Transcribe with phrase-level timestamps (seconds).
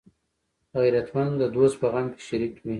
[0.79, 2.69] غیرتمند د دوست په غم کې شریک وي